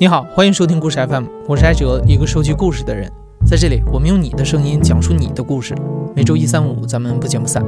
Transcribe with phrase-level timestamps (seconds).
[0.00, 3.10] 你好，欢迎收听故事 FM，我是艾哲，一个收集故事的人。
[3.44, 5.74] 在这里，我们用你的声音讲述你的故事。
[6.14, 7.64] 每周一、三、五，咱们不见不散。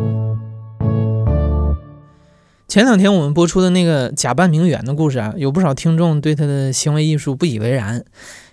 [2.68, 8.04] 前两天我们播出的那个假扮名媛的故事啊，有不少听众对他的行为艺术不以为然，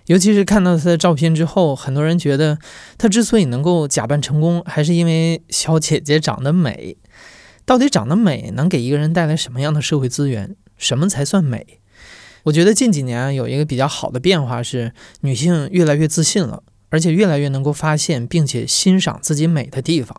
[0.06, 2.58] 尤其是看到他的照片之后，很多人觉得
[2.98, 6.96] 他之所以能够假扮成功，还是因为小姐姐长得美。
[7.64, 10.56] 到底长得美能给一个人带来什么样的社会资源？
[10.76, 11.77] 什么才算美？
[12.48, 20.18] 我觉得近几年有一个比较好的变化是，女性越来越自信了，而且越来越能够发现并且欣赏自己美的地方。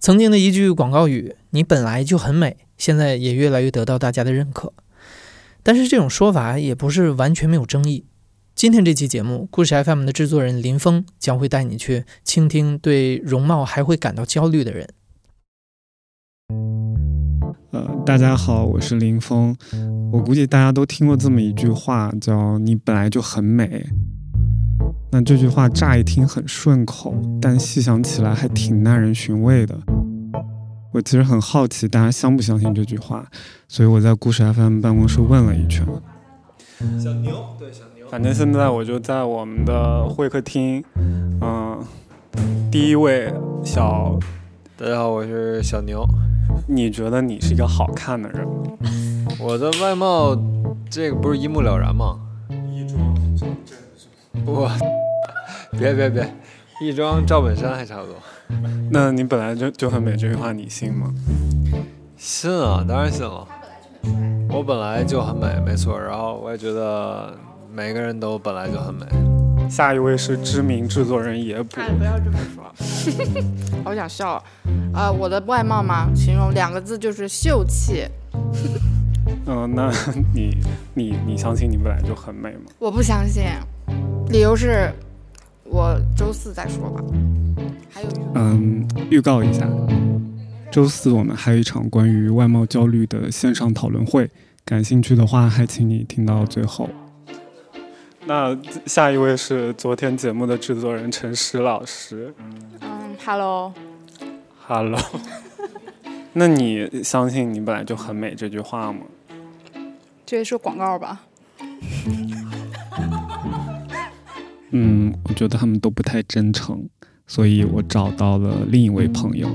[0.00, 4.72] 曾经的一句广告语“你本来就很美”，现在也越来越得到大家的认可。
[5.62, 8.06] 但是这种说法也不是完全没有争议。
[8.56, 14.88] 今天这期节目，故事 FM 的制作人林峰将会带你去倾听对容貌还会感到焦虑的人。
[17.70, 19.56] 呃，大家好，我是林峰。
[20.12, 23.84] 我估计大家都听过这么一句话，叫“你本来就很美”。
[25.12, 29.78] 那这句话乍一听很顺口，但细想起来还挺耐人寻味的。
[30.92, 33.26] 我其实很好奇大家相不相信这句话，
[33.68, 35.86] 所以我在故事 FM 办公室问了一圈。
[36.98, 38.06] 小牛，对小牛。
[38.08, 40.82] 反正现在我就在我们的会客厅，
[41.40, 41.82] 嗯，
[42.70, 43.32] 第一位
[43.64, 44.18] 小，
[44.76, 46.06] 大家好，我是小牛。
[46.66, 48.46] 你觉得你是一个好看的人？
[49.38, 50.36] 我的外貌，
[50.90, 52.18] 这个不是一目了然吗？
[52.70, 53.46] 衣装照
[54.32, 54.70] 本我，
[55.78, 56.34] 别别别，
[56.80, 58.14] 一装赵本山还差不多。
[58.90, 61.12] 那你本来就就很美，这句话你信吗？
[62.16, 63.46] 信啊，当然信了。
[64.48, 65.98] 我本来就很美，没错。
[65.98, 67.36] 然后我也觉得
[67.70, 69.04] 每个人都本来就很美。
[69.68, 71.80] 下一位是知名制作人野捕。
[71.80, 72.64] 哎，不要这么说，
[73.84, 74.42] 好想笑
[74.92, 75.10] 啊！
[75.10, 78.04] 我的外貌吗，形容两个字就是秀气。
[79.46, 79.92] 嗯，那
[80.34, 80.56] 你
[80.94, 82.70] 你你相信你本来就很美吗？
[82.78, 83.44] 我不相信，
[84.28, 84.90] 理由是，
[85.64, 87.00] 我周四再说吧。
[87.90, 89.68] 还有嗯，预告一下，
[90.70, 94.30] 周四我们还有一场关于外貌焦虑的线上讨论会，
[94.64, 96.88] 感兴趣的话还请你听到最后。
[98.28, 102.34] 那下一位是昨天节目的制作人陈石老师。
[102.80, 105.00] 嗯，Hello，Hello。
[106.34, 109.02] 那你相信你本来就很美这句话吗？
[110.26, 111.20] 这是广告吧？
[114.72, 116.88] 嗯，我觉得他们都不太真诚，
[117.28, 119.48] 所以我找到了另一位朋友。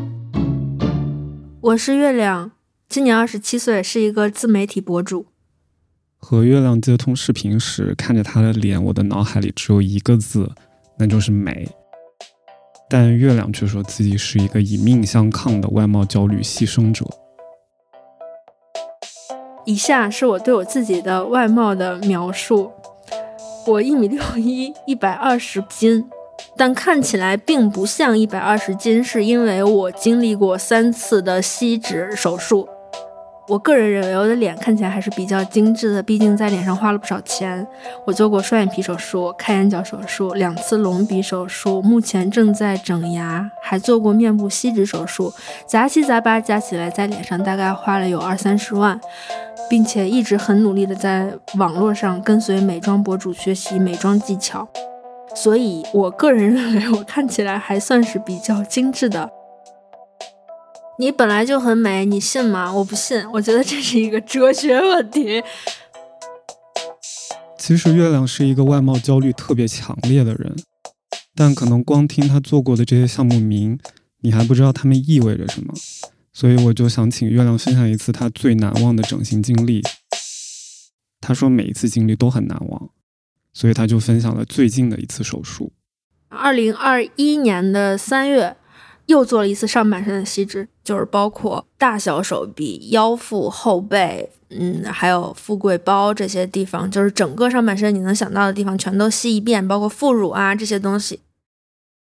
[1.60, 2.52] 我是月亮，
[2.88, 5.26] 今年二十七岁，是一个自媒体博主。
[6.24, 10.50] 和月亮接通视频时，看着她的脸，我的脑海里只有一个字，
[10.98, 11.68] 那就是美。
[12.88, 17.06] 但月亮却说自己是一个以命相抗的外貌焦虑牺牲者。
[19.66, 22.72] 以下是我对我自己的外貌的描述：
[23.66, 26.06] 我一米六一，一百二十斤，
[26.56, 32.68] 但看起来并不像一百二十斤，是因为我经历过三次的吸脂手术。
[33.52, 37.68] 我个人认为我的脸看起来还是比较精致的，毕竟在脸上花了不少钱。
[38.06, 45.34] 我做过双眼皮手术、开眼角手术、两次隆鼻手术，目前正在整牙，还做过面部吸脂手术，
[45.68, 48.98] 杂七杂八加起来在脸上大概花了有二三十万，
[49.70, 54.66] 并且一直很努力的在网络上跟随美妆博主学习美妆技巧，
[55.36, 59.30] 所以我个人认为我看起来还算是比较精致的。
[61.00, 62.72] 你本来就很美，你信吗？
[62.72, 65.42] 我不信，我觉得这是一个哲学问题。
[67.58, 70.56] 其实月亮是一个外貌焦虑特别强烈的人，
[71.36, 73.80] 但可能光听他做过的这些项目名，
[74.22, 75.74] 你还不知道他们意味着什么。
[76.34, 79.82] 所以我就想请月亮分享一次他最难忘的整形经历。
[81.20, 82.90] 他说每一次经历都很难忘，
[83.54, 85.72] 所以他就分享了最近的一次手术。
[86.30, 88.58] 二零二一年的三月。
[89.08, 101.20] 又做了一次上半身的吸脂，就是包括大小手臂、腰腹、后背，嗯，还有富贵包这些地方，就是整个上半身你能想到的地方全都吸一遍，包括副乳啊这些东西，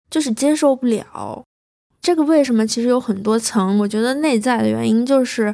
[0.09, 1.43] 就是接受不了。
[2.01, 2.65] 这个为什么？
[2.65, 3.77] 其实有很多层。
[3.77, 5.53] 我觉得内在的原因就是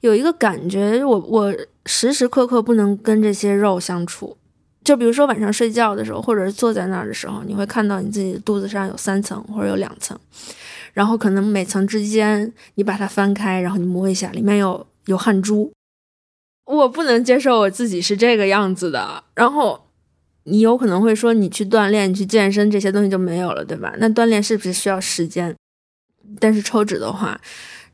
[0.00, 1.54] 有一个感觉，我我
[1.86, 4.36] 时时刻刻不能跟这些肉相处。
[4.82, 10.18] 就比如说晚上睡觉的时候，或者是坐在那儿的时候，你会看到你自己肚子上有三层或者有两层。
[10.94, 15.70] 然后可能每层之间，你把它翻开，然后你摸一下，里面有有汗珠。
[16.64, 19.24] 我不能接受我自己是这个样子的。
[19.34, 19.88] 然后
[20.44, 23.92] 你有可能会说，你去锻炼、你去健身，这些东西就没有了，对吧？
[23.98, 25.54] 那锻炼是不是需要时间？
[26.40, 27.38] 但是抽脂的话，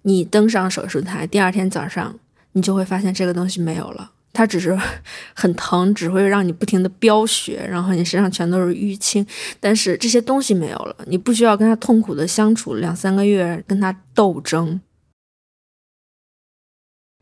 [0.02, 2.16] 你登上手术台，第二天早上
[2.52, 4.78] 你就会发现这个东西没有了，它只是
[5.34, 9.26] 很疼，只会让你不停的飙血，然后你身上全都是淤青。
[9.58, 14.80] 但是这些东西没有了，你不需要跟他痛苦的相处两三个月，跟他斗争。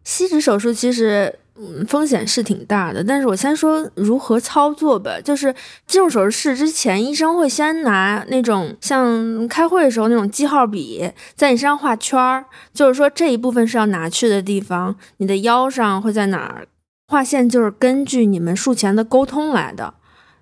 [0.05, 1.39] 吸脂手术其实。
[1.61, 5.21] 嗯，风险是挺大的，但是我先说如何操作吧。
[5.21, 5.53] 就是
[5.89, 14.95] 进入手术室之前，医生会先拿那种像开会的时候那种记号笔，在你身上画圈儿，就是说这一部分是要拿去的地方。
[15.17, 16.69] 你的腰上会在哪儿
[17.11, 19.95] 画线，就是根据你们术前的沟通来的。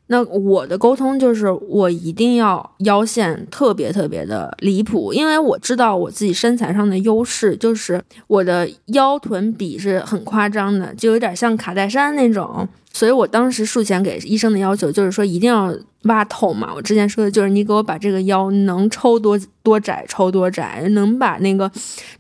[0.09, 12.69] 那我的沟通就是，我一定要腰线特别特别的离谱，因为我知道我自己身材上的优势，就是我的腰臀比是很夸张的，就有点像卡戴珊那种。
[12.93, 15.73] 所以我当时术前给医生的要求就是说，一定要
[16.05, 16.73] 挖透嘛。
[16.75, 21.71] 我之前说的就是，你给我把这个腰能抽多多窄抽多窄，能把那个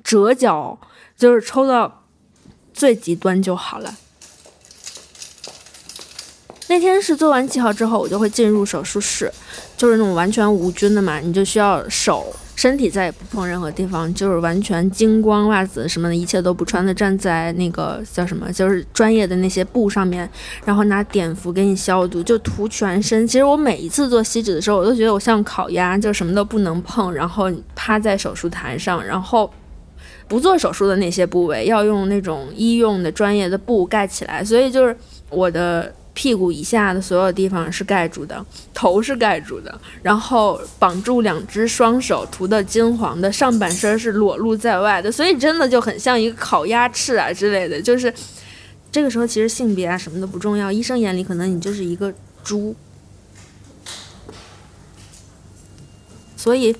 [0.04, 0.78] 折角
[1.16, 2.04] 就是抽到
[2.72, 3.94] 最极端就好了。
[6.68, 9.30] 那天是做完记号之后，我就会进入手术室，
[9.76, 20.28] 就是那种完全无菌的嘛，你就需要手、身体再也不碰任何地方，就是完全精光袜子什么的一切都不穿的站在那个叫什么，就是专业的那些布上面，
[20.64, 23.24] 然后拿碘伏给你消毒，就涂全身。
[23.28, 29.48] 其实我每一次做吸脂的时候，我都觉得我像烤鸭，就什么都不能碰，然后趴在手术台上，然后
[30.26, 34.96] 不做手术的那些部位要用那种医用的专业的布盖起来，所以就是
[35.30, 35.94] 我的。
[36.16, 38.42] 屁股以下的所有地方是盖住的，
[38.72, 47.82] 头是盖住的，然后绑住两只双手，涂的金黄的，上半身是裸露在外的，所以真的就很像一个烤鸭翅啊之类的。
[47.82, 48.10] 就是
[48.90, 52.10] 这个时候，其实性别啊什么都不重要，医生眼里可能你就是一个
[52.42, 52.74] 猪，
[56.34, 56.74] 所以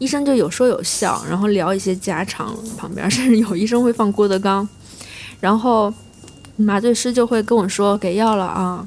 [0.00, 4.68] 医生就有说有笑，然后聊一些家常，旁边甚至有医生会放郭德纲，
[5.38, 5.94] 然后。
[6.60, 8.86] 麻醉师就会跟我说给药了啊，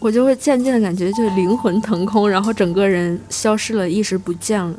[0.00, 4.74] 我就会渐渐的感觉就是灵魂腾空，然后整个人消失了，意识不见了。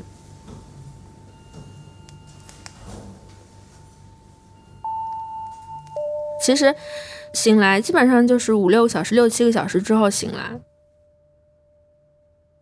[6.42, 6.74] 其实
[7.34, 10.60] 醒来基本上就是五六个小时、六七个小时之后醒来。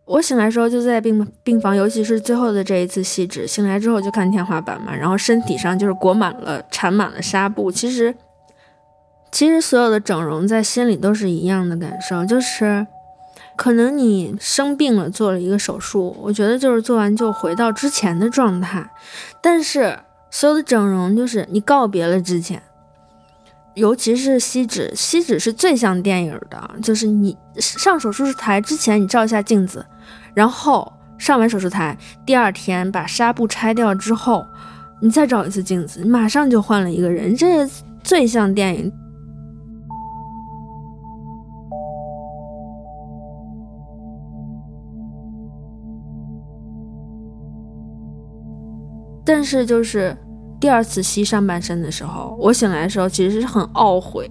[0.04, 7.70] 我醒来的时候就在病病房，尤其是最后的这一次细致，醒来之后就看天花板嘛，然后身体上就是裹满了、缠满了纱布。
[7.70, 8.14] 其实。
[9.30, 12.86] 其实所有的整容在心里都是一样的感受，就是
[13.56, 18.88] 可能你生病了，做了一个手术，我觉得就是做完就回到之前的状态。
[19.42, 19.98] 但是
[20.30, 22.62] 所有的整容就是你告别了之前，
[23.74, 29.84] 尤其是吸脂，吸脂是最像电影的，就是你上手术台之前你照一下镜子，
[30.34, 34.46] 然后上完手术台第二天把纱布拆掉之后，
[35.00, 37.68] 你再照一次镜子，你马上就换了一个人，这
[38.02, 38.92] 最像电影。
[49.28, 50.16] 但是就是
[50.58, 54.26] 第二次吸上半身的时候，我醒来的时候其实是很懊悔。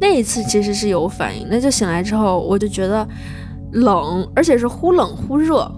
[0.00, 3.06] 那一次其实是有反应，那就醒来之后我就觉得
[3.74, 5.70] 冷，而且是忽冷忽热。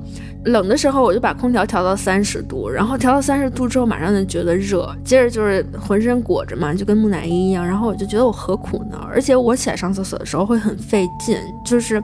[0.47, 7.67] 冷的时候我就把空调调到三十度，然后调到三十度之后马上就觉得热，接着就是浑身裹着嘛，就跟木乃伊一样。
[7.67, 8.99] 然后我就觉得我何苦呢？
[9.07, 12.03] 而且我起来上厕所的时候会很费劲，就是。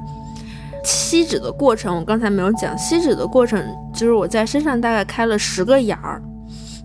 [0.86, 2.76] 吸脂的过程，我刚才没有讲。
[2.78, 3.60] 吸脂的过程
[3.92, 6.22] 就是我在身上大概开了十个眼儿，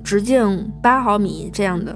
[0.04, 1.96] 直径八毫米这样的。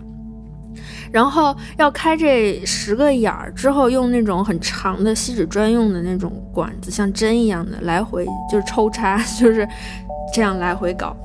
[1.11, 9.67] 然后要开这十个眼儿之后，用那种很长的吸脂专用的那种管子，像针一样的来回就是抽插， 就是
[10.33, 11.15] 这样来回搞。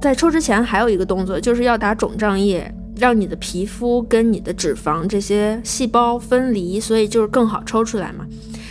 [0.00, 8.26] 在抽之前还有一个动作，就是要打肿胀液，让你的皮肤跟你的脂肪这些细胞分离，所以就是更好抽出来嘛。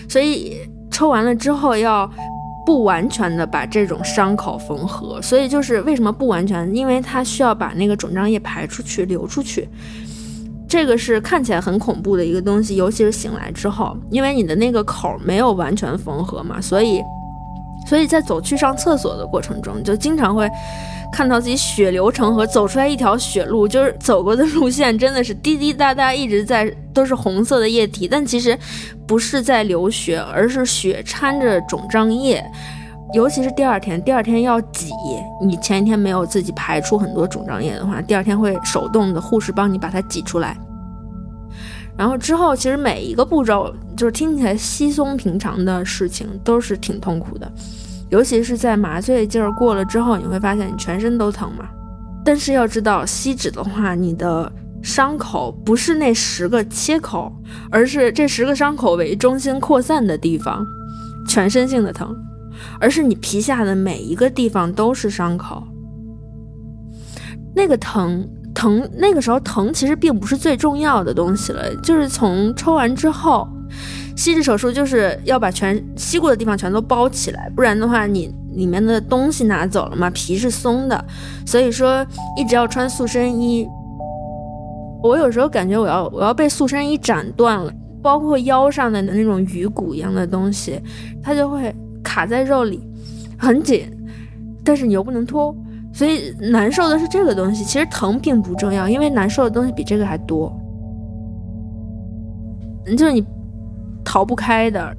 [0.07, 0.57] 所以。
[1.01, 2.07] 抽完了之后要
[2.63, 6.71] 不完全的把这种伤口缝合，所以就是为什么不完全？
[6.75, 9.67] 因为它需要把那个肿胀液排出去、流出去。
[10.69, 17.01] 这个是看起来很恐怖的一个东西，尤其是醒来之后，因为你的那个口没有完全缝合嘛，所以，
[17.87, 20.47] 所以在走去上厕所的过程中，就经常会。
[21.11, 28.57] 看到自己血流成河，走出来一条血路，就是走过的路线真的是滴滴答答一直在都是红色的液体，但其实
[29.05, 32.43] 不是在流血，而是血掺着肿胀液。
[33.13, 34.89] 尤其是第二天，第二天要挤，
[35.45, 40.57] 你前一天没有自己排出很多肿胀液的话，第二天会手动的护士帮你把它挤出来。
[41.97, 47.51] 然后之后，其实每一个步骤就是听起来稀松平常的事情，都是挺痛苦的。
[48.11, 51.65] 尤其是在麻醉劲儿过了之后，你会发现你全身都疼嘛。
[52.23, 54.51] 但是要知道，吸脂的话，你的
[54.83, 57.33] 伤口不是那十个切口，
[57.71, 60.63] 而是这十个伤口为中心扩散的地方，
[61.27, 62.15] 全身性的疼，
[62.79, 65.63] 而是你皮下的每一个地方都是伤口。
[67.55, 73.47] 那个疼疼，那个时候疼其实并不是最重要的东西了，就是从抽完之后，
[74.15, 81.05] 吸脂手术就是要把全吸过的地方全都包起来，不然的话你里面的东西拿走了嘛，皮是松的，
[81.45, 83.67] 所以说一直要穿塑身衣。
[85.03, 90.79] 我有时候感觉我要我要被塑身衣斩断了，包括腰上的那种鱼骨一样的东西，
[91.23, 92.79] 它就会卡在肉里，
[93.37, 93.89] 很紧，
[94.63, 95.55] 但是你又不能脱，
[95.91, 97.63] 所以难受的是这个东西。
[97.63, 100.55] 其实疼并不重要，因为难受的东西比这个还多，
[102.95, 103.25] 就是你
[104.03, 104.95] 逃不开的。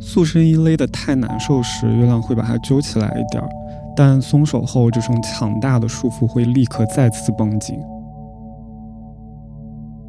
[0.00, 3.48] 塑身衣勒的太难受时，月亮会把它揪起来一点儿。
[3.94, 7.78] 但松手后，这种强大的束缚会立刻再次绷紧。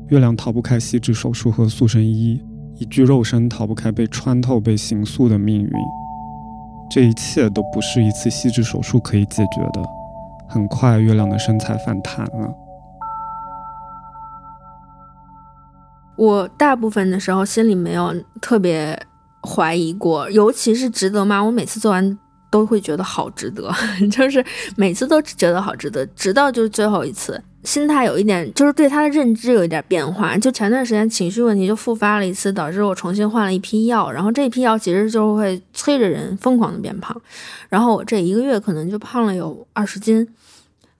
[0.08, 2.42] 月亮逃不开吸脂手术和塑身衣，
[2.76, 5.72] 一具肉身逃不开被穿透、被刑塑的命运。
[6.90, 9.82] 这一切都不是一次吸脂手术可以解决的。
[10.48, 12.54] 很快，月亮的身材反弹了。
[16.16, 19.00] 我大部分的时候心里没有特别
[19.42, 21.42] 怀疑过，尤其是值得吗？
[21.42, 22.18] 我每次做完。
[22.54, 23.68] 都会觉得好值得，
[24.12, 30.38] 就是每次都觉得好值得，直到就是最后一次，心态有一点，就是对他的认知有一点变化。
[30.38, 37.20] 就前段时间情绪问题就复发了一次，导致我重新换了一批药，然后这批药其实就会催着人疯狂的变胖，
[37.70, 40.28] 然后我这一个月可能就胖了有二十斤。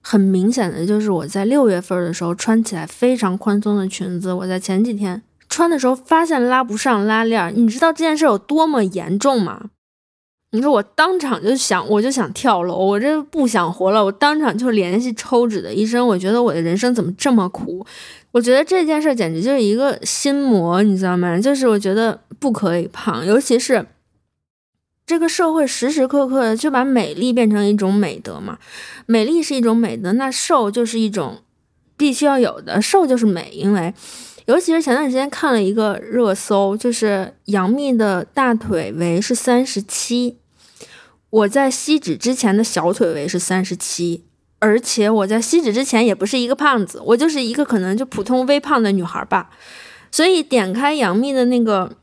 [0.06, 9.70] 很明显的就是我在六月份的时候穿起来非常宽松的裙子，我在前几天穿的时候发现拉不上拉链，你知道这件事有多么严重吗？
[10.52, 14.04] 你说我当场就想，我就想跳楼，我这不想活了。
[14.04, 17.84] 我当场就联系抽脂的医生，我觉得我的人生怎么这么苦？
[18.30, 21.36] 我觉得这件事简直就是一个心魔，你知道吗？
[21.40, 23.84] 就是我觉得不可以胖，尤其是
[25.06, 28.58] 这个社会时时刻刻的就把美丽变成一种美德嘛。
[29.06, 31.42] 美丽是一种美德，那瘦就是一种
[31.96, 33.94] 必须要有的，瘦就是美，因为。
[34.46, 40.36] 尤其是前段时间看了一个热搜，就是杨幂的大腿围是三十七。
[41.30, 44.22] 我在吸脂之前的小腿围是三十七，
[44.58, 49.48] 而且我在吸脂之前也不是一个胖子，我就是一个可能就普通微胖的女孩吧。
[50.12, 51.96] 所以点开杨幂的那个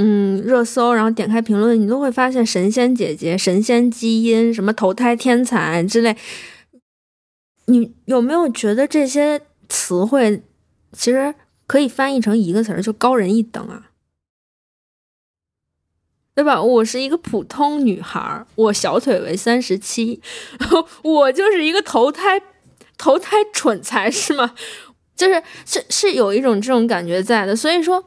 [0.00, 6.16] 嗯热搜，然后点开评论，你都会发现神仙姐姐、神仙基因、什么投胎天才之类。
[7.66, 10.42] 你有没有觉得这些词汇
[10.92, 11.34] 其实
[11.66, 13.90] 可以翻译成一个词儿，就高人一等啊？
[16.34, 16.62] 对吧？
[16.62, 20.22] 我是一个普通女孩，我小腿围三十七，
[21.02, 22.40] 我就是一个投胎
[22.96, 24.54] 投胎蠢材是吗？
[25.16, 27.56] 就是是是有一种这种感觉在的。
[27.56, 28.04] 所以说，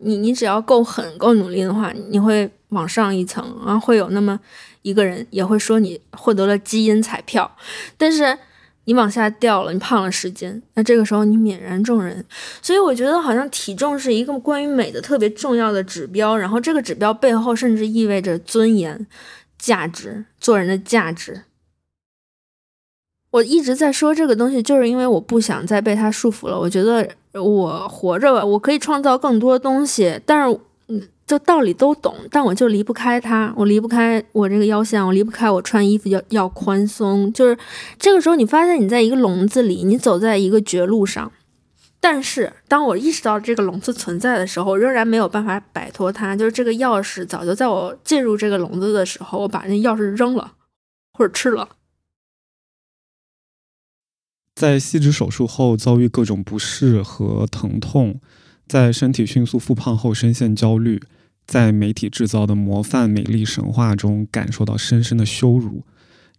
[0.00, 4.38] 你你只要够狠够努力的话，你会往上一层，然后会有那么
[4.82, 7.56] 一个人也会说你获得了基因彩票，
[7.96, 8.38] 但是。
[8.84, 12.24] 你往下掉了，你胖了十斤，那这个时候你泯然众人。
[12.62, 19.06] 所以我觉得好像体重是一个关于美的特别重要的指标，然后这个指标背后甚至意味着尊严、
[19.58, 21.42] 价值、做人的价值。
[23.30, 26.58] 我一直在说这个东西，就是因为我不想再被它束缚了。
[26.58, 30.60] 我觉得我活着吧，我可以创造更多东西，但是。
[31.28, 37.30] 就道理都懂，但我就离不开它，我离不开我这个腰线，我离不开我穿衣服要要宽松。
[37.34, 37.54] 就是
[37.98, 41.30] 这个时候，你发现你在一个笼子里，你走在一个绝路上。
[42.00, 46.34] 但是当我意识到这个笼子存在的时候，仍然没有办法摆脱它。
[46.34, 50.52] 就是这个钥匙早就在我进入这个笼子的时候，我把那钥匙扔了，
[51.12, 51.68] 或者吃了。
[54.58, 58.20] 在吸脂手术后遭遇各种不适和疼痛，
[58.66, 61.00] 在身体迅速复胖后深陷焦虑。
[61.46, 65.84] 在媒体制造的模范美丽神话中，感受到深深的羞辱。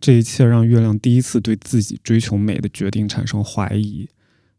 [0.02, 4.10] 这一切让月亮第一次对自己追求美的决定产生怀疑。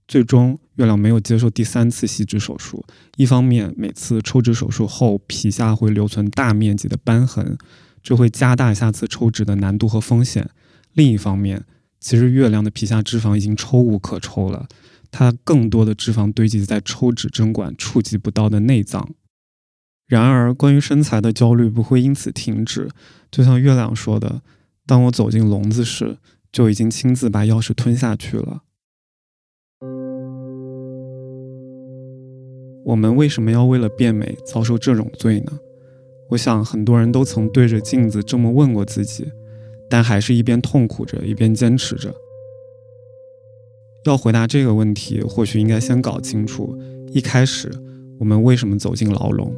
[0.09, 2.83] 最终，月亮没有接受第三次吸脂手术。
[3.19, 7.59] 一方面，每次抽脂手术后皮下会留存大面积的瘢痕，
[8.03, 10.47] 这会加大下次抽脂的难度和风险；
[10.95, 11.63] 另一方面，
[12.01, 14.67] 其实月亮的皮下脂肪已经抽无可抽了，
[15.11, 19.11] 它更多的脂肪堆积在抽脂针管触及不到的内脏。
[20.07, 22.89] 然而，关于身材的焦虑不会因此停止。
[23.31, 24.43] 就像月亮说的
[24.85, 26.19] ：“当我走进笼子时，
[26.51, 28.63] 就已经亲自把钥匙吞下去了。”
[32.87, 35.53] 我们为什么要为了变美遭受这种罪呢？
[36.31, 39.31] 我想很多人都曾对着镜子这么问过自己。
[39.91, 42.15] 但还是一边痛苦着，一边坚持着。
[44.05, 46.75] 要回答这个问题，或许应该先搞清楚
[47.13, 47.71] 一开始
[48.19, 49.53] 我们为什么走进牢笼。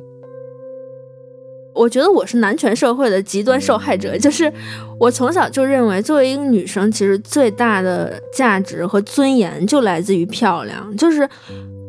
[1.75, 4.53] 我觉得我是男权社会的极端受害者，就是
[4.99, 10.95] 我从小就认为，作为一个女生，其实最大的价值和尊严就来自于漂亮。
[10.97, 11.27] 就是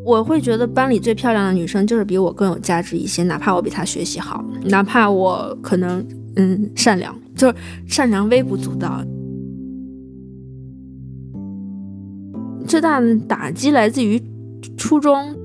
[0.06, 6.06] 我会觉得班里最漂亮的女生就是比我更有价值一些，哪怕我比她学习好，哪怕我可能
[6.38, 7.56] 嗯善良，就是
[7.88, 9.04] 善良微不足道。
[12.68, 14.22] 最大的打击来自于
[14.78, 15.36] 初中。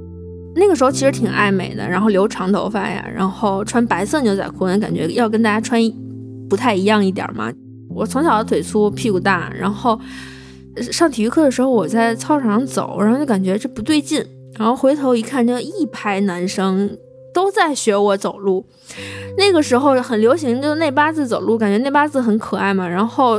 [0.55, 5.81] 那个时候其实挺爱美的，然后留长头发呀，然后穿白色牛仔裤，感觉要跟大家穿
[6.49, 7.53] 不太一样一点嘛。
[7.89, 10.01] 我从小腿粗屁股大，然后
[10.91, 14.25] 上体育课的时候，我在操场上走，然后就感觉这不对劲，
[14.59, 16.91] 然后回头一看，就一排男生
[17.39, 18.67] 都在学我走路。
[19.37, 23.39] 那个时候很流行，就内八字走路，感觉内八字很可爱嘛，然后。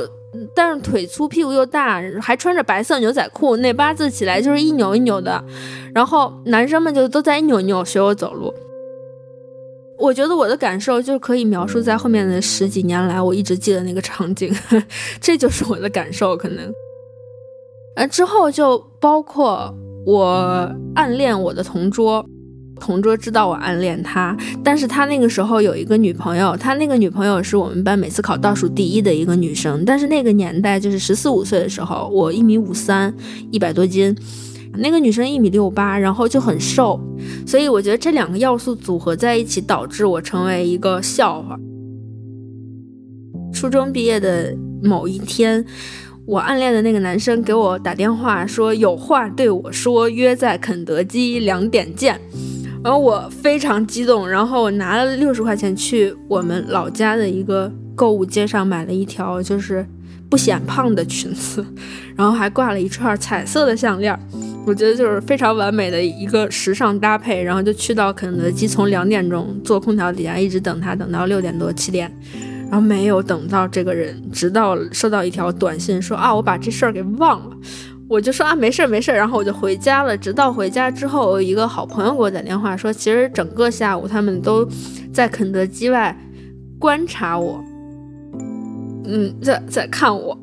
[0.55, 5.43] 但是腿粗屁股又大，还穿着白色牛仔裤，那八字起来就是一扭一扭的，
[5.91, 8.53] 然后男生们就都在一扭一扭学我走路。
[9.97, 14.55] 我觉得我的感受就可以描述在后面的十几年来，我一直记得那个场景，
[15.19, 16.37] 这就是我的感受。
[16.37, 16.71] 可能，
[17.95, 19.73] 呃，之后就包括
[20.05, 22.23] 我暗恋我的同桌。
[22.79, 29.83] 同桌知道我暗恋他，但是他那个时候有一个女朋友，他那个女朋友是我们班每次考倒数第一的一个女生。
[29.85, 33.13] 但是那个年代就是十四五岁的时候，我一米五三，
[33.51, 34.15] 一百多斤，
[34.73, 36.99] 那个女生一米六八，然后就很瘦，
[37.45, 41.57] 所以我觉得这两个要素组合在一起，导致我成为一个笑话。
[43.51, 45.65] 初中毕业的某一天，
[46.25, 52.19] 我暗恋的那个男生给我打电话说有话对我说，约在肯德基两点见。
[52.81, 59.85] 然后我非常激动，然后我拿了六十块钱去我们老家的一个购物街上买了一条就是
[60.29, 61.65] 不显胖的裙子，
[62.15, 64.17] 然后还挂了一串彩色的项链，
[64.65, 67.43] 我觉得就是非常完美的一个时尚搭配。
[67.43, 72.09] 然后就去到肯德基，从两点钟坐空调底下一直等他，等到六点多七点，
[72.69, 77.57] 然后没有等到这个人，直到收到一条短信说啊，我把这事儿给忘了。
[78.09, 80.17] 我就说啊，没事儿没事儿，然后我就回家了。
[80.17, 84.67] 直到回家之后，我一个好朋友给我打电话说，其实整个下午他们都
[85.13, 86.17] 在肯德基外
[86.79, 87.63] 观察我，
[89.05, 90.35] 嗯，在在看我。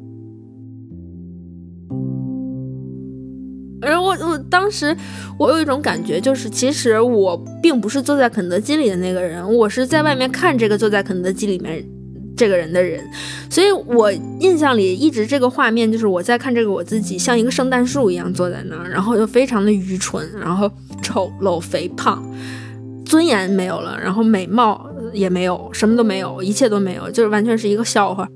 [3.81, 4.96] 然后我我当时
[5.37, 11.85] 我有一种感觉，就是其实我并不是坐在肯德基里的那个人，我是在外面看这个坐在肯德基里面。
[12.37, 13.03] 这个人的人，
[13.49, 20.70] 所以我印象里一直这个画面就是我在看这个我自己像一个圣诞树一样坐在那儿，然后又非常的愚蠢，然后
[21.03, 22.22] 丑陋肥胖，
[23.07, 28.29] 尊严没有了，然后美貌也没有，什么都没有，一切都没有，就是完全是一个笑话。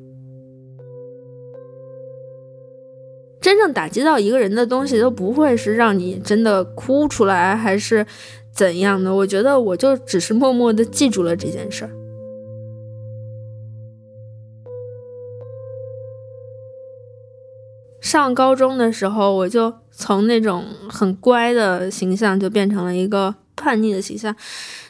[3.43, 8.07] 真正打击到一个人的东西都不会是让你真的哭出来，还是
[8.55, 9.15] 怎样的？
[9.15, 11.91] 我觉得我就只是默默的记住了这件事儿。
[18.01, 24.35] 上高中的时候，我就从那种很乖的形象，就变成了一个叛逆的形象。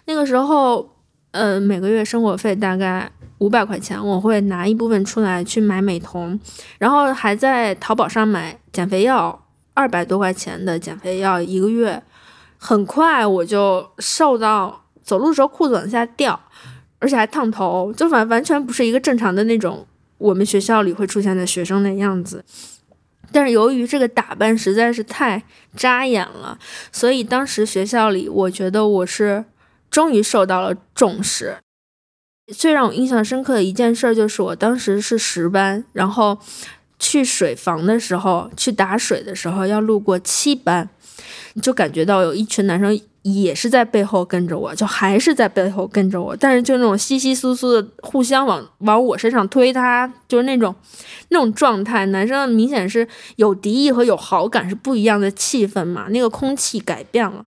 [0.06, 0.96] 那个时候，
[1.32, 6.38] 呃，每个月生活费大概五百块钱，我会拿一部分出来去买美瞳，
[6.78, 12.02] 然后还在淘宝上买减肥药，二百多块钱的减肥药一个月。
[12.62, 16.38] 很快我就瘦到走路的时候裤子往下掉，
[16.98, 19.86] 而且还烫头，就完完全不是一个正常的那种
[20.18, 22.44] 我们学校里会出现的学生的样子。
[23.32, 25.42] 但是由于这个打扮实在是太
[25.76, 26.58] 扎眼了，
[26.90, 29.44] 所以当时学校里，我觉得我是
[29.90, 31.56] 终于受到了重视。
[32.52, 36.36] 最让我印象深刻的一件事就是，我当时是十班，然后
[36.98, 40.88] 去水房的时候，去打水的时候要路过七班，
[41.62, 43.00] 就感觉到有一群男生。
[43.22, 50.74] 也是在背后跟着我，就还是在背后跟着我，但是就那种稀稀疏疏的，互相往往我身上推，他就是那种
[51.28, 52.06] 那种状态。
[52.06, 53.06] 男生明显是
[53.36, 57.44] 有敌意和有好感是不一样的气氛嘛，那个空气改变了。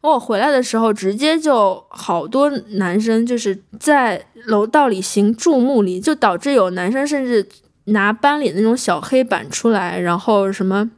[0.00, 7.48] 我回来的时候，直接就好多男生就是在楼道里行注目礼，就导致有男生甚至
[7.84, 10.90] 拿班里那种小黑板出来，然后什么。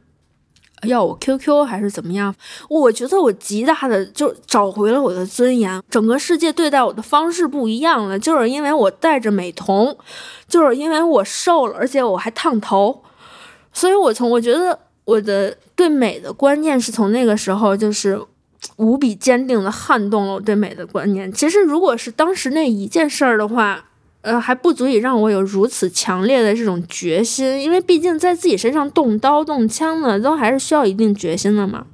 [0.83, 2.33] 要我 QQ 还是怎么样？
[2.69, 5.81] 我觉得我极大的就找回了我的尊严。
[5.89, 9.95] 整个世界对待我的方式不一样了，就是因为我戴着美瞳，
[10.47, 13.03] 就是因为我瘦了，而且我还烫头。
[13.73, 18.21] 所以，我从我觉得我的对美的观念是从那个时候就是
[18.75, 21.31] 无比坚定的撼动了我对美的观念。
[21.31, 23.85] 其实，如果是当时那一件事儿的话，
[24.21, 31.87] 呃，还不足以让我有如此强烈的这种决心，因为毕竟在自己身上动刀动枪的，都还是需要一定决心的嘛。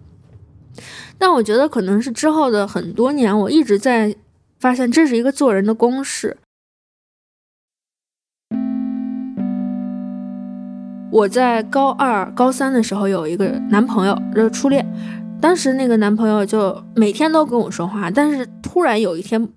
[1.17, 4.13] 但我觉得可能是之后的很多年，我一直在
[4.59, 6.35] 发现这是一个做人的公式。
[11.09, 14.85] 我在高二、高三的时候有一个男朋友，就是初恋。
[15.39, 19.47] 当时那个男朋友就每天都跟我说话，但是突然有一天。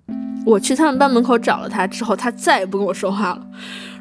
[0.47, 3.47] 我去他们班门口找了他之后，他再也不跟我说话了。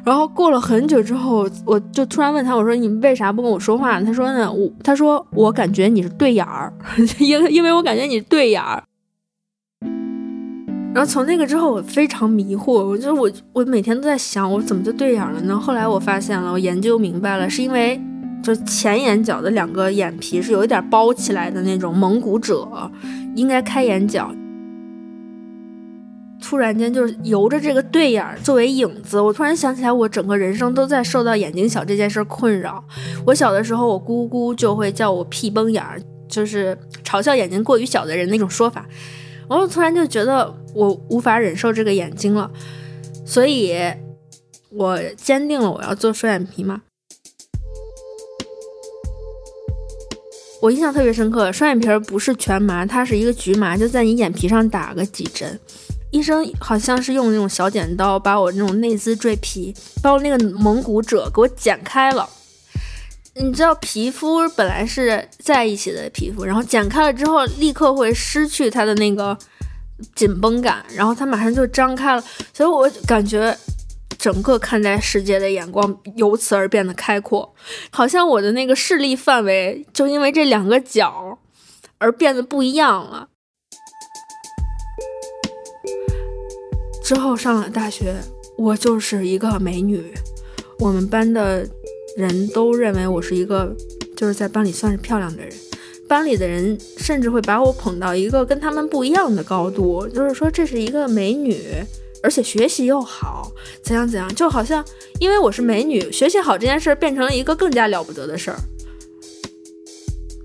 [0.02, 6.72] 然后过了很久之后，我就突然问他：“我说你为啥不跟我说话？”他说：“呢，我他说我感觉你是对眼儿，
[7.20, 8.82] 因因为我感觉你是对眼儿。”
[10.92, 15.56] 然后从那个之后，我非常迷惑，我就我我每天都在想，我怎么就对眼了呢？
[15.56, 18.00] 后来我发现了，我研究明白了，是因为
[18.42, 22.90] 就前眼角的两个眼皮是有一点包起来的那种蒙古褶，
[23.36, 24.34] 应该开眼角。
[26.50, 32.82] 突然间，就是由着这个对眼作为影子，我突然想起来，我整个人生都在受到眼睛小这件事困扰。
[33.24, 35.80] 我小的时候，我姑姑就会叫我屁崩眼，
[36.28, 38.84] 就是嘲笑眼睛过于小的人那种说法。
[39.48, 42.50] 然后突然就觉得我无法忍受这个眼睛了，
[43.24, 43.72] 所以
[44.72, 46.82] 我坚定了我要做双眼皮嘛。
[50.60, 55.56] 我印象特别深刻，双眼皮儿不是全麻，它是一个局麻，就在你眼皮上打个几针。
[56.10, 62.28] 医生好像是用那种小剪刀把我那种内眦赘皮，把我那个蒙古褶给我剪开了。
[63.34, 69.38] 你知道皮肤本来是在一起的皮肤，然后剪开了之后，立刻会失去它的那个
[70.14, 72.22] 紧绷感，然后它马上就张开了。
[72.52, 73.56] 所以我感觉
[74.18, 77.54] 整个看待世界的眼光由此而变得开阔，
[77.90, 81.38] 好像我的那个视力范围就因为这两个角
[81.98, 83.28] 而变得不一样了。
[87.02, 88.14] 之后上了大学，
[88.56, 90.12] 我就是一个美女。
[90.78, 91.66] 我们班的
[92.16, 93.74] 人都认为我是一个，
[94.16, 95.52] 就是在班里算是漂亮的人。
[96.08, 101.60] 班里的人甚至会把我捧到一个跟他们不一样的高度，就是说这是一个美女，
[102.22, 104.84] 而且学习又好，怎样怎样，就好像
[105.20, 108.56] 因为我是美女，学习好这件事儿变成了一个更加了不得的事儿，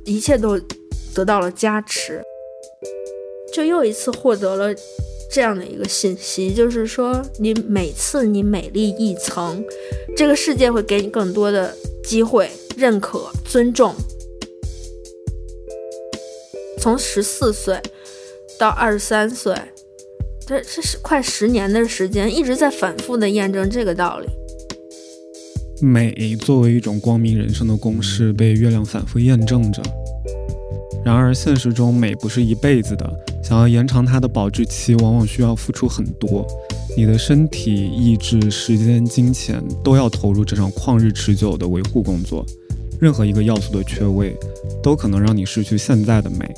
[0.05, 0.59] 一切都
[1.15, 2.21] 得到了加持，
[3.51, 4.75] 就又一次获得了。
[5.31, 9.63] 这样的一个信息，就是说，你每次你美丽一层，
[10.15, 13.93] 这个世界会给你更多的机会、认可、尊重。
[16.79, 17.81] 从十四岁
[18.59, 19.55] 到二十三岁，
[20.45, 24.27] 这这是快十年的时间，一直在反复的验证这个道理。
[25.81, 29.81] 美作为一种光明人生的公式，被月亮反复验证着。
[31.03, 33.11] 然而，现实中美不是一辈子的。
[33.47, 36.43] 想要延长它的保质期，往往需要付出很多，
[36.97, 42.43] 你的身体、意志、时间、金钱都要投入这场旷日持久的维护工作。
[42.99, 44.35] 任何一个要素的缺位，
[44.81, 46.51] 都可能让你失去现在的美。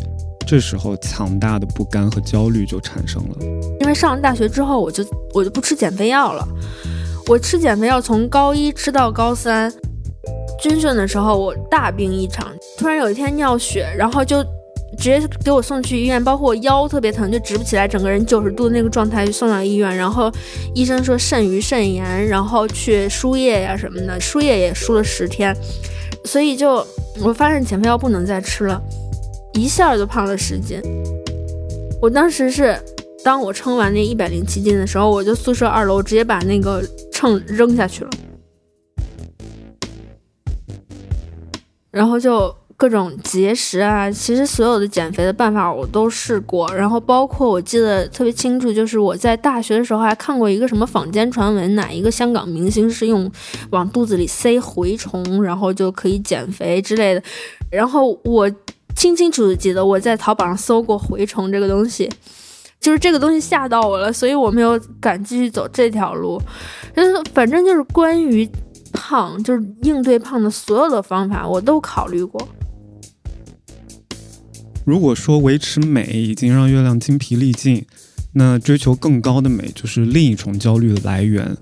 [0.47, 3.36] 这时候，强大的不甘和焦虑就产生了。
[3.82, 6.47] 因为上了大学之后，我就我就不吃减肥药了。
[7.28, 9.69] 我吃减肥药从高一吃到高三，
[10.58, 12.47] 军训的时候我大病一场，
[12.78, 14.38] 突然有一天尿血，然后就。
[14.97, 19.95] 直接给我送去医院，包括我腰特别疼，就直不起来，整个人九十度那个状态就送到医院。
[19.95, 20.32] 然后
[20.73, 25.56] 医生说肾盂肾炎，然后去输液呀什么的，输液也输了十天。
[26.23, 26.86] 所以就
[27.21, 28.82] 我发现减肥药不能再吃了，
[29.54, 30.82] 一下就胖了十斤。
[32.02, 32.80] 我当时是
[33.23, 38.10] 当我称完那一百零七斤的时候，我就宿舍二楼直接把那个秤扔下去了，
[41.91, 42.56] 然后就。
[42.78, 53.30] 各种节食啊，其实所有的减肥的办法我都试过，然后包括我记得特别清楚，就是我在大学的时候还看过一个什么坊间传闻，哪一个香港明星是用
[53.72, 57.24] 往肚子里塞蛔虫，然后就可以减肥之类的。
[57.72, 58.48] 然后我
[58.96, 62.08] 清清楚楚记得我在淘宝上搜过蛔虫这个东西，
[62.80, 66.40] 就是这个东西吓到我了，所以我没有敢继续走这条路。
[66.96, 68.48] 就是反正就是关于
[68.98, 72.48] 胖，就是应对胖的所有的方法我都考虑过。
[74.84, 77.86] 如果说维持美已经让月亮精疲力尽，
[78.34, 81.56] 那追求更高的美就是另一重焦虑的来源。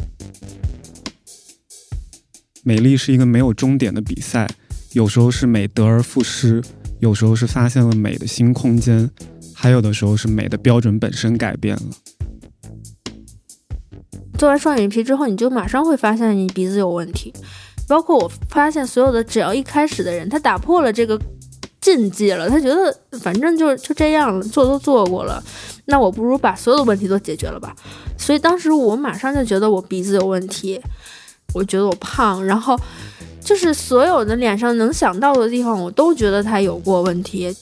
[2.63, 4.50] 美丽是一个没有终点的比赛，
[4.93, 6.63] 有时候是美得而复失，
[7.00, 9.10] 有时候是发现了美的新空间，
[9.54, 11.82] 还有的时候是美的标准本身改变了。
[14.45, 17.34] 做完双眼皮之后，你就马上会发现你鼻子有问题。
[17.88, 21.19] 包括我发现，所有的只要一开始的人，他打破了这个。
[21.81, 25.43] 禁忌了，他觉得反正就就这样了，做都做过了，
[25.86, 27.75] 那我不如把所有的问题都解决了吧。
[28.17, 30.81] 所以当时我马上就觉得我鼻子有问题，
[31.53, 32.75] 我觉得我胖，然后
[33.39, 37.55] 就是所有的脸上能想到的地方，我都觉得它有过问题。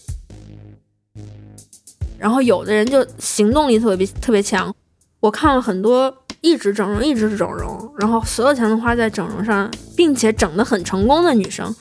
[2.18, 4.74] 然后有的人就行动力特别特别强，
[5.20, 6.10] 我看了很多
[6.44, 11.74] 一直整容一直整容，然后所有钱都花在整容上，并且整得很成功的女生，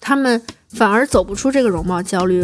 [0.00, 2.42] 她们反而走不出这个容貌焦虑。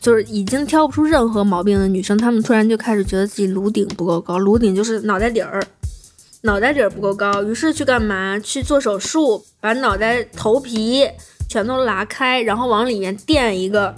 [0.00, 5.62] 就是已经挑不出任何毛病的女生，她们突然就开始觉得自己颅顶不够高，颅顶就是脑袋底儿，
[6.40, 8.36] 脑袋底儿不够高，于是去干嘛？
[8.40, 11.06] 去做手术，把脑袋头皮
[11.48, 13.94] 全都拉开，然后往里面垫一个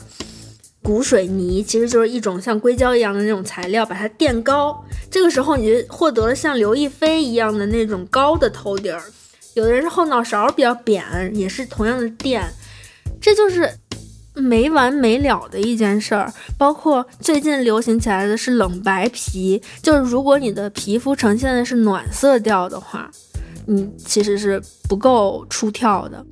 [0.84, 4.84] 骨水泥，其实就是一种像硅胶一样的那种材料，把它垫高。
[5.10, 9.02] 这个时候你就获得了像刘亦菲一样的那种高的头顶儿。
[9.54, 11.02] 有的人是后脑勺比较扁，
[11.34, 12.44] 也是同样的垫，
[13.20, 13.68] 这就是。
[14.36, 23.08] 没完没了的一件事儿，包括最近流行起来的是冷白皮，就是如果你的皮肤呈现的是暖色调的话，
[23.66, 26.26] 你其实是不够出挑的。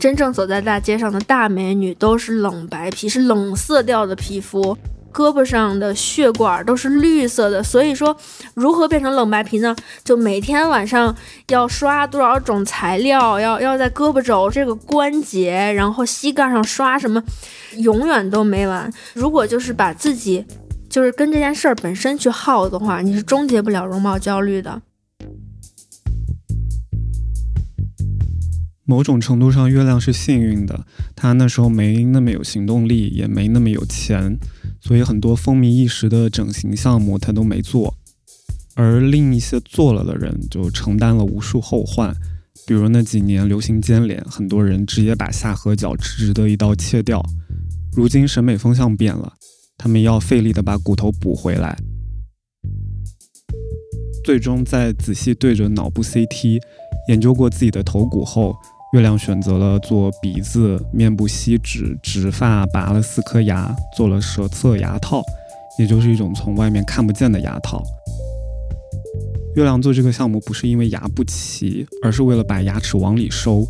[0.00, 4.76] 真正走在大街上的大美女都是冷白皮，是冷色调的皮肤。
[5.12, 8.16] 胳膊上的血管都是绿色的，所以说
[8.54, 9.74] 如何变成冷白皮呢？
[10.04, 11.12] 就每天晚上
[11.48, 17.20] 要刷多少种材料，要要在胳膊肘这个关节，然后膝盖上刷什么，
[17.78, 18.88] 永远都没完。
[19.12, 20.46] 如果就是把自己
[20.88, 24.80] 就是跟这件事儿本身去耗的话，你是终结不了容貌焦虑的。
[28.90, 34.36] 某种程度上，月亮是幸运的，他那时候没那么有行动力，也没那么有钱。
[34.80, 37.94] 所以很多风靡一时的整形项目他都没做，
[38.74, 42.12] 而另一些做了的人就承担了无数后患，
[42.66, 47.24] 比如那几年流行尖脸，很多人直接把下颌角直直的一刀切掉。
[47.92, 49.34] 如今审美风向变了，
[49.78, 51.78] 他们要费力的把骨头补回来，
[54.24, 56.60] 最终在仔细对着脑部 CT
[57.06, 58.56] 研究过自己的头骨后。
[58.92, 65.22] 月亮选择了做鼻子、面部吸脂、植发，拔了四颗牙，做了舌侧牙套，
[65.78, 67.80] 也就是一种从外面看不见的牙套。
[69.54, 73.64] 月亮做这个项目不是因为牙不齐，而是为了把牙齿往里收，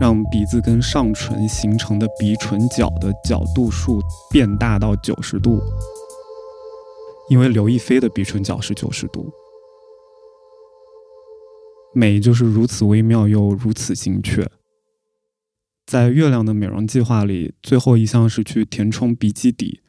[0.00, 5.60] 让鼻子跟上唇形成的鼻唇角的角度数变大到九十度。
[7.28, 9.28] 因为刘亦菲的鼻唇角是九十度。
[11.94, 14.50] 美就是如此微妙又如此精确。
[15.86, 19.80] 在月亮的美容计划里，最后一项是去填充鼻基底，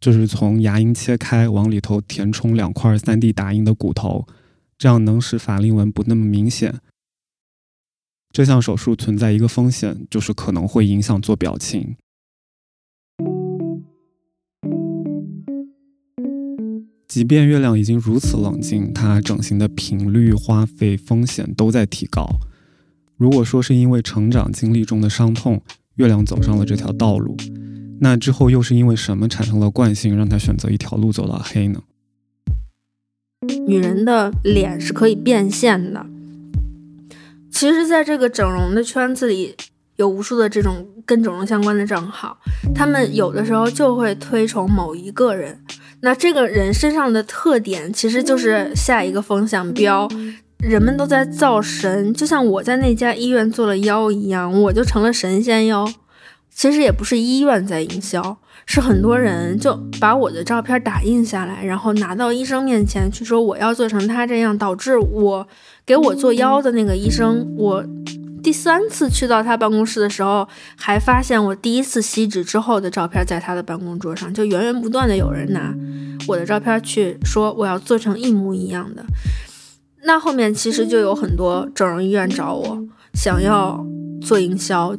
[0.00, 4.26] 就是从牙龈切开，往里头填充两块 3D 打印的骨头，
[4.76, 6.80] 这样能使法令纹不那么明显。
[8.30, 11.96] 这项手术存在一个风险，就是可能会影响做表情。
[17.08, 22.28] 即便月亮已经如此冷静，它整形的频率、花费、风险都在提高。
[23.16, 25.62] 如果说是因为成长经历中的伤痛，
[25.94, 27.34] 月亮走上了这条道路，
[28.00, 31.82] 那之后又是因为什么产生了惯性，让他选择一条路走到黑呢？
[33.66, 36.04] 女人的脸是可以变现的。
[37.50, 39.54] 其实，在这个整容的圈子里，
[39.96, 42.38] 有无数的这种跟整容相关的账号，
[42.74, 45.58] 他们有的时候就会推崇某一个人。
[46.00, 50.08] 那这个人身上的特点，其实就是下一个风向标。
[50.58, 55.88] 人们都在造神，就像我在那家医院做了妖一样，我就成了神仙腰。
[56.52, 65.46] 其实也不是医院在营销，是很多人就把我的照片打印下来，然后拿到医生面前去说我要做成他这样，导致我
[65.86, 67.84] 给我做妖的那个医生，我。
[68.42, 75.74] 第三次去到他办公室的时候，还发现我第一次吸脂之后的照片在他的办公桌上，就源源不断的有人拿
[76.26, 79.04] 我的照片去说我要做成一模一样的。
[80.04, 82.78] 那后面其实就有很多整容医院找我，
[83.14, 83.84] 想要
[84.22, 84.96] 做营销，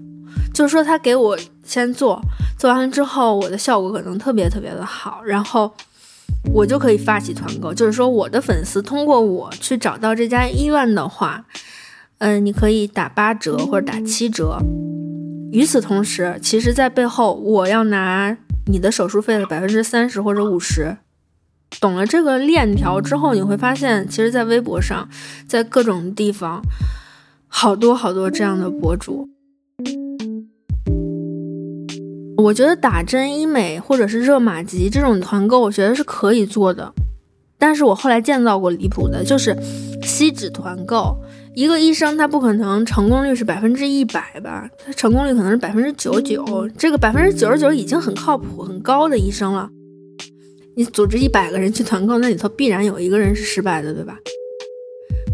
[0.54, 2.22] 就是说他给我先做，
[2.58, 5.72] 做完了之后我的效果可能特别特别的好，然后
[6.54, 11.46] 我就可以发起团购，就是说我的粉丝通过我去找到这家医院的话。
[12.20, 14.60] 嗯，你可以打八折或者打七折。
[15.52, 20.98] 与此同时，其实，在背后我要拿你的手术费的百分之三十或者五十。
[21.80, 25.08] 懂了这个链条之后，你会发现，其实，在微博上，
[25.48, 26.62] 在各种地方，
[27.48, 29.28] 好多好多这样的博主。
[32.38, 36.94] 我觉得打针医美或者是热玛吉这种团购，我觉得是可以做的。
[37.58, 39.58] 但是我后来见到过离谱的，就是
[40.04, 41.18] 吸脂团购。
[41.60, 44.70] 一个医生他不可能成功率是百分之一百吧？
[44.78, 46.70] 他成功率可能是百分之九十九。
[46.78, 49.70] 这个百分之九十九已经很靠谱、很高的医生了。
[50.78, 54.16] 你组织一百个人去团购，那里头必然有一个人是失败的，对吧？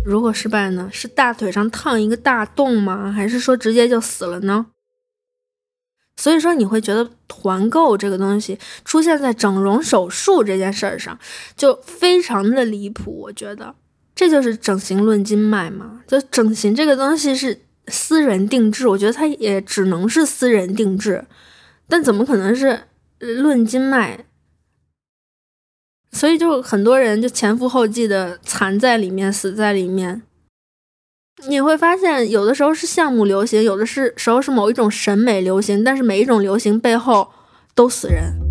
[0.03, 0.89] 如果失败呢？
[0.91, 3.11] 是大腿上烫一个大洞吗？
[3.11, 4.65] 还是说直接就死了呢？
[6.17, 11.19] 所以说，你会觉得团购这个东西出现在整容手术这件事儿上，
[11.55, 13.15] 就非常的离谱。
[13.15, 13.75] 我觉得
[14.15, 16.01] 这就是整形论斤卖嘛。
[16.07, 21.25] 就整形这个东西是私人定制，我觉得它也只能是私人定制，
[21.87, 22.83] 但怎么可能是
[23.19, 24.25] 论斤卖？
[26.11, 30.21] 所以就很多人就前赴后继的残在里面，死在里面。
[31.49, 37.29] 你会发现，有的时候是项目流行，有的是时候是某一种审美流行，但是每一种流行背后
[37.75, 38.44] 都死人。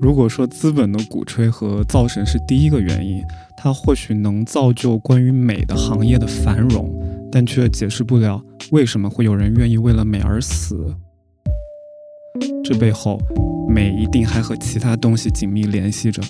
[0.00, 3.20] 如果说资本的鼓吹和造神是第一个原因，
[3.56, 6.88] 它或许能造就关于美的行业的繁荣，
[7.32, 10.94] 但却解释不了为什么会有人愿意为了美而死。
[12.62, 13.18] 这背后，
[13.68, 16.22] 美一定还和其他东西紧密联系着。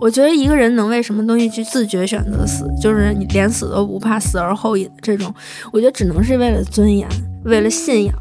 [0.00, 5.34] 我觉得一个人能为什么东西去自觉选择死，就是你连死都不怕，死而后已的这种，
[5.72, 7.08] 我觉得只能是为了尊严，
[7.44, 8.14] 为了信仰。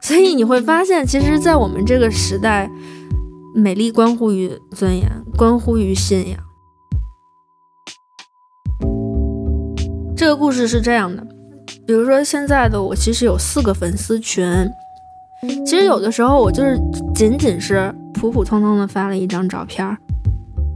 [0.00, 2.70] 所以你会发现，其实，在我们这个时代，
[3.54, 6.38] 美丽关乎于尊严，关乎于信仰。
[10.16, 11.26] 这个故事是这样的，
[11.86, 14.44] 比如说现在的我，其实有四个粉丝群。
[15.64, 16.76] 其实有的时候，我就是
[17.14, 19.96] 仅仅是普普通通的发了一张照片。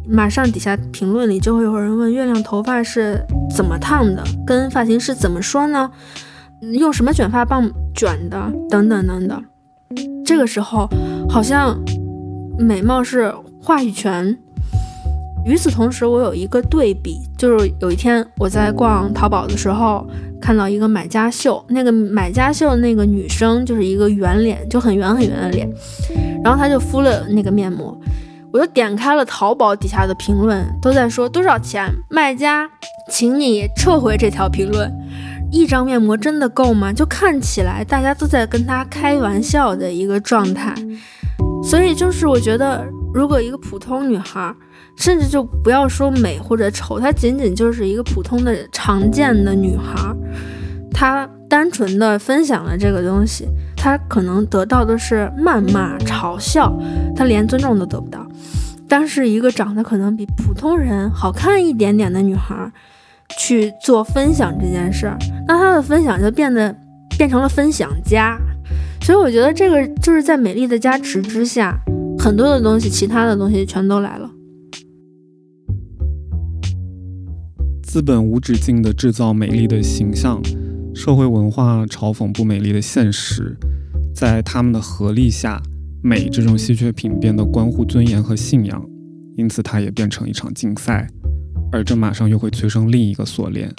[0.08, 3.20] 马上底下评论里就会有人问：月亮头发是
[3.54, 4.22] 怎么烫的？
[4.46, 5.90] 跟发型师怎么说呢？
[6.70, 8.53] 用什么卷发棒卷的？
[8.70, 9.44] 等等等等。
[10.25, 10.88] 这个时候
[11.29, 11.77] 好像
[12.59, 14.38] 美貌是话语权。
[15.44, 20.07] 与此同时，我有一个对比，就是有一天我在逛淘宝的时候，
[20.40, 25.68] 看到一个买家秀，那个买家秀那个女生就是一个圆脸，就很圆很圆的脸，
[26.44, 27.98] 然后她就敷了那个面膜。
[28.53, 31.90] 我就点开了淘宝底下的评论，都在说多少钱？
[32.09, 32.70] 卖家，
[33.11, 34.92] 请你撤回这条评论。
[35.53, 36.93] 一张面膜真的够吗？
[36.93, 40.75] 就看起来大家都在跟他开玩笑的一个状态。
[41.62, 42.85] 所以就是我觉得，
[43.15, 44.53] 如果一个普通女孩，
[44.97, 50.12] 甚至就不要说美或者丑，她仅仅就是一个普通的常见的女孩，
[50.93, 56.73] 她单纯的分享了这个东西，她可能得到的是谩骂、嘲笑，
[57.15, 58.27] 她连尊重都得不到。
[58.88, 62.71] 但是一个长得可能比普通人好看一点点的女孩，
[63.38, 66.75] 去做分享这件事儿，那他的分享就变得
[67.16, 68.38] 变成了分享家。
[69.03, 71.79] 所以我觉得这个就是在美丽的加持之下，
[72.18, 74.31] 很多的东西，其他的东西全都来了。
[77.83, 80.40] 资本无止境地制造美丽的形象，
[80.95, 83.57] 社会文化嘲讽不美丽的现实，
[84.14, 85.61] 在他们的合力下。
[86.05, 88.85] 美这种稀缺品变得关乎尊严和信仰，
[89.37, 91.09] 因此它也变成一场竞赛，
[91.72, 93.74] 而这马上又会催生另一个锁链。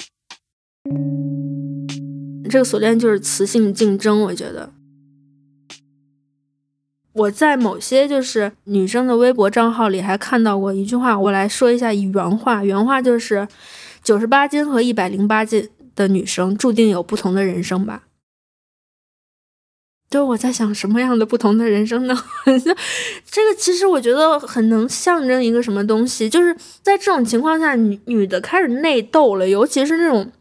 [2.49, 4.23] 这个锁链就是雌性竞争。
[4.23, 4.71] 我觉得
[7.13, 12.63] 我在某些就是女生的微博账号里还看到过一句话，我来说一下原话。
[12.63, 13.47] 原话就是：
[14.03, 18.03] 九十八斤和一百零八斤的女生注定有不同的人生吧。
[20.13, 22.15] 就我在想什么样的不同的人生呢？
[23.25, 30.31] 这个其实我觉得很能象征一个什么东西，就是在这种情况下，女女的开始内斗了，尤其是那种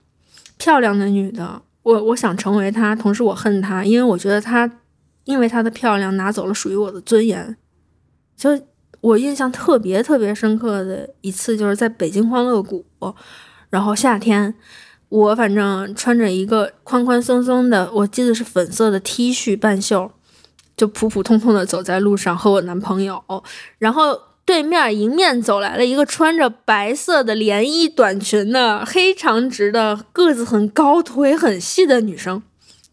[0.59, 4.71] 漂亮的女的，我我想成为她，同时我恨她，因为我觉得她
[5.25, 7.57] 因为她的漂亮拿走了属于我的尊严。
[8.37, 8.51] 就
[9.01, 12.85] 我印象特别特别深刻的一次，就是在北京欢乐谷，
[13.71, 14.55] 然后夏天。
[15.13, 20.11] 我反正穿着一个宽宽松松的，我记得是粉色的 T 恤半袖，
[20.75, 23.23] 就普普通通的走在路上和我男朋友，
[23.79, 32.43] 然后对面迎面走来了一个穿着白色的连衣短裙的黑长直的个子很高腿很细的女生，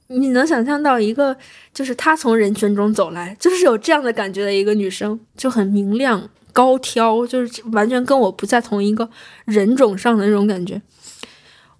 [0.07, 1.37] 你能想象到一个
[1.73, 9.09] 就是她从人群中走来，就是有这样的感觉的一个女生，就很明亮高挑，就是完全跟我不在同一个
[9.45, 10.81] 人种上的那种感觉。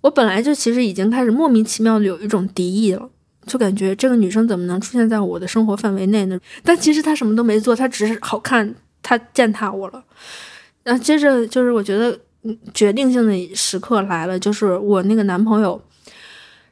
[0.02, 3.10] 我本来就其实已经开始莫名其妙的有一种敌意了，
[3.46, 6.40] 就感觉这个女生怎么能出现在我的生活范围内呢？
[6.64, 10.04] 但其实她什么都没做，她只是好看，她践踏我了。
[10.84, 12.18] 然后接着就是我觉得
[12.74, 15.82] 决定性的时刻来了，就是我那个男朋友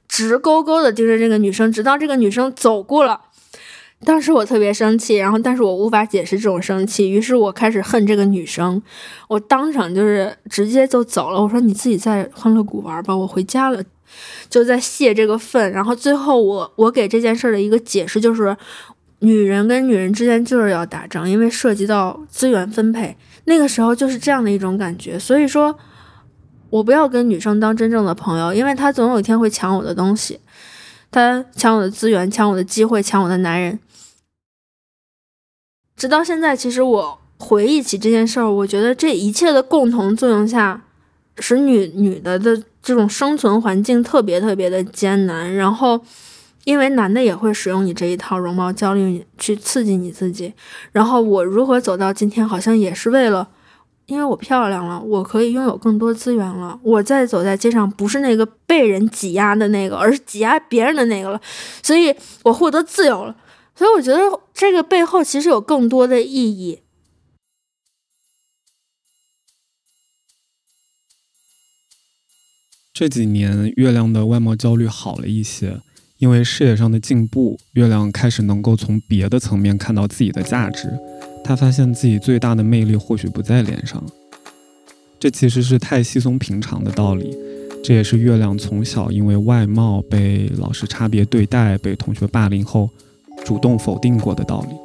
[0.08, 3.20] 直勾勾的盯着这个女生，直到这个女生走过了。
[4.06, 8.82] 当时我特别生气，然后但是我无法解释这种生气，于是我开始恨这个女生，
[9.28, 11.42] 我当场就是直接就走了。
[11.42, 13.84] 我说你自己在欢乐谷玩吧，我回家了，
[14.50, 15.72] 就在泄这个愤。
[15.72, 18.56] 然后最后我我给这件事的一个解释就是，
[19.20, 23.18] 女人跟女人之间就是要打仗，因为涉及到资源分配。
[23.46, 25.76] 那个时候就是这样的一种感觉，所以说，
[26.70, 30.40] 我不要跟女生当真正的朋友，因为她总有一天会抢我的东西，
[31.10, 33.80] 她抢我的资源，抢我的机会，抢我的男人。
[35.98, 40.84] 直到现在，其实我回忆起这件事儿，我觉得这一切的共同作用下，
[41.40, 46.00] 使女女的的这种生存环境特别特别的艰难，然后。
[46.64, 50.54] 因为男的也会使用你这一套容貌焦虑去刺激你自己，
[50.92, 53.48] 然后我如何走到今天，好像也是为了，
[54.08, 61.40] 因为我漂亮了，我可以拥有更多资源了，我再走在街上不是那个被人挤压的那个，而是挤压别人的那个了，
[61.82, 63.34] 所以我获得自由了，
[63.78, 66.82] 所以我觉得这个背后其实有更多的意义。
[72.92, 75.80] 这几年，月亮的外貌焦虑好了一些。
[76.18, 80.92] 因为事业上的进步，月亮开始能够从别的层面看到自己的价值。
[81.44, 84.04] 他发现自己最大的魅力或许不在脸上，
[85.20, 87.38] 这其实是太稀松平常的道理。
[87.84, 92.90] 这也是月亮从小因为外貌被老师差别对待、被同学霸凌后，
[93.44, 94.76] 主动否定过的道理。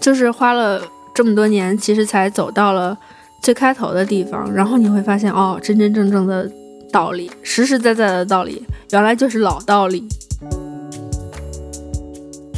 [0.00, 0.82] 就是花了
[1.14, 2.96] 这么多年，其实才走到了
[3.42, 6.50] 最开头的地方，然后你会发现，哦，真真正正的
[6.92, 10.06] 道理，实实在在的道理，原来就是老道理。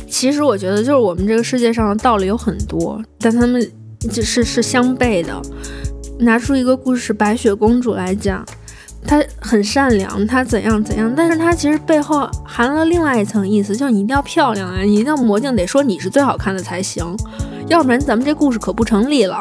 [0.09, 3.61] 其实我觉得，就是我们这个世界上的道理有很多，但他们
[4.11, 5.41] 就是是相悖的。
[6.19, 8.43] 拿出一个故事《白雪公主》来讲，
[9.07, 17.17] 她很善良，她怎样怎样，但是她其实背后含了另外一层意思，就是你一定要漂亮啊，你一定要魔镜得说你是最好看的才行，
[17.69, 19.41] 要不然咱们这故事可不成立了。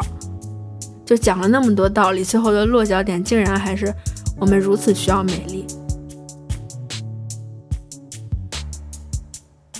[1.05, 3.93] 就讲了那么多道理，最后的落脚点竟然还是
[4.39, 5.65] 我们如此需要美丽，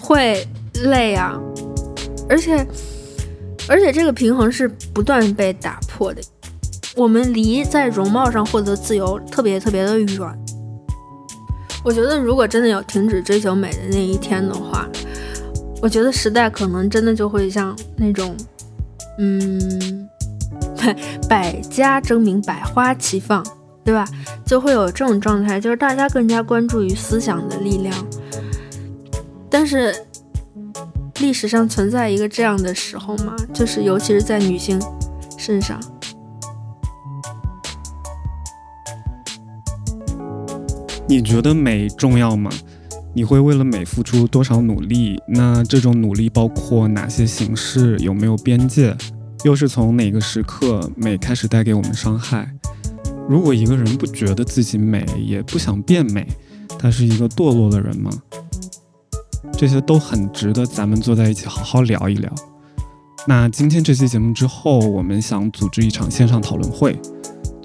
[0.01, 0.45] 会。
[0.83, 1.39] 累啊，
[2.27, 2.57] 而且，
[3.69, 6.21] 而且这个平衡是不断被打破的。
[6.95, 10.39] 我们离在容貌上获得自由特别特别的远。
[11.83, 14.87] 我觉得，如果真的有停止追求美的那一天的话，
[15.81, 18.35] 我觉得时代可能真的就会像那种，
[19.19, 20.09] 嗯，
[21.29, 23.45] 百家争鸣，百花齐放，
[23.83, 24.07] 对吧？
[24.45, 27.93] 就会有这种状态，就是大家更加关注于思想的力量，
[29.49, 29.93] 但是。
[31.21, 33.33] 历史上存在一个这样的时候吗？
[33.53, 34.77] 就是尤其是在女性
[35.37, 35.79] 身上。
[41.07, 42.49] 你觉得美重要吗？
[43.13, 45.21] 你会为了美付出多少努力？
[45.27, 47.95] 那这种努力包括哪些形式？
[47.99, 48.95] 有没有边界？
[49.43, 52.51] 又是从哪个时刻美开始带给我们伤害？
[53.29, 56.27] 如果一个人不觉得自己美，也不想变美，
[56.79, 58.11] 他是一个堕落的人吗？
[59.55, 62.33] 这些都很值得咱们坐在一起好好聊一聊。
[63.27, 66.99] 那今天这期节目之后，我们想组织一场线上讨论会，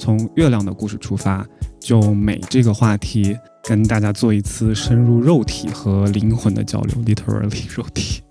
[0.00, 1.46] 从月亮的故事出发，
[1.78, 8.22] 就美这个话题跟大家做一次深入肉体和灵魂的交流，literally 肉体。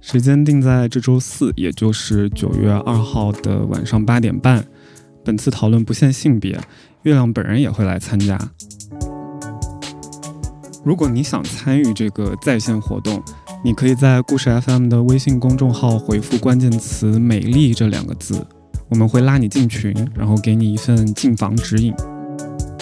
[0.00, 4.64] 时间定在这周四，也就是九月二号的晚上八点半。
[5.24, 6.52] 本次讨论不限性别，
[7.02, 8.38] 月亮本人也会来参加。
[10.84, 13.20] 如果你想参与这个在线活动，
[13.64, 18.46] 你可以在故事 FM 的微信公众号回复关键词“美丽”这两个字，
[18.90, 21.94] 我们会拉你进群，然后给你一份进房指引。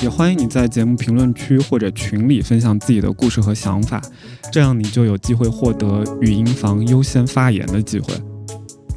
[0.02, 4.00] 也欢迎你在节目评论区或者群里分享自己的故事和想法，
[4.52, 8.14] 这样你就有机会获得语音房优先发言的机会。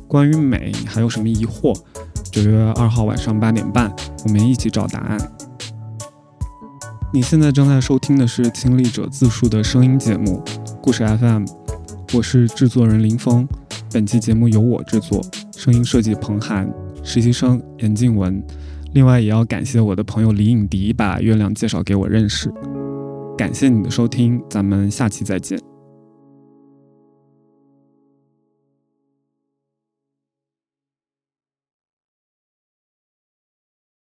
[0.08, 1.74] 关于美，你还有什么疑惑？
[2.32, 3.92] 九月二号晚上八点半，
[4.26, 5.18] 我们一起找答案。
[7.12, 10.44] 你现在正在收听的是《亲历者自述》的声音节目
[10.82, 11.44] 《故事 FM》，
[12.14, 13.48] 我是制作人林峰。
[13.92, 15.26] 本期节目由我制作，
[15.58, 16.72] 声音设计彭涵，
[17.04, 18.44] 实习生严静文。
[18.94, 22.52] 另外，也要感谢我的朋友李颖迪把月亮介绍给我认识。
[23.38, 25.69] 感谢你的收听，咱们下期再见。